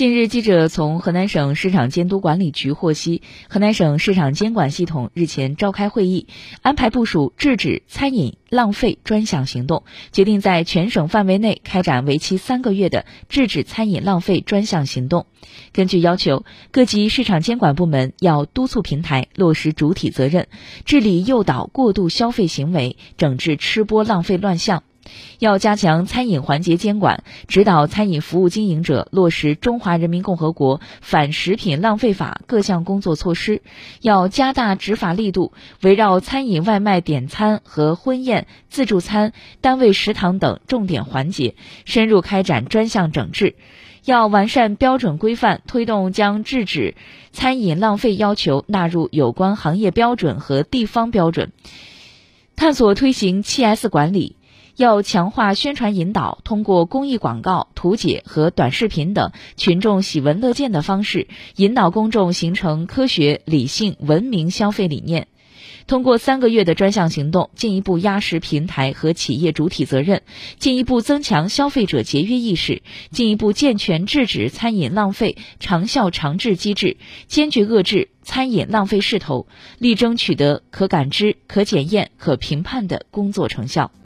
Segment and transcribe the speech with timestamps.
[0.00, 6.26] 近日，记者从河南省市场监督管理局获悉，河南省市场监管系统日前召开会议，
[6.62, 15.26] 安排部署制止餐饮浪费专项行动，决定在全省范围内开展为期三个月的制止餐饮浪费专项行动。
[15.74, 20.48] 根据要求，各级市场监管部门要督促平台落实主体责任，
[20.86, 24.82] 治理诱导过度消费行为，整治吃播浪费乱象。
[25.38, 33.62] 要加强餐饮环节监管，指导餐饮服务经营者落实《中华人民共和国反食品浪费法》各项工作措施。
[34.02, 43.54] 要加大执法力度，围绕餐饮外卖点餐和婚宴、自助餐、单位食堂等重点环节，深入开展专项整治。
[44.04, 46.94] 要完善标准规范，推动将制止
[47.32, 51.52] 餐饮浪费要求纳入有关行业标准和地方标准，
[52.56, 54.36] 探索推行七 S 管理。
[54.80, 65.28] 要强化宣传引导，通过公益广告、图解和短视频等群众喜闻乐见的方式，引导公众形成科学、理性、文明消费理念。
[65.86, 70.22] 通过三个月的专项行动，进一步压实平台和企业主体责任，
[70.58, 79.46] 进一步增强消费者节约意识，进一步健全制止餐饮浪费长效长治机制，坚决遏制餐饮浪费势头，
[79.78, 83.90] 力争取得可感知、可检验、可评判的工作成效。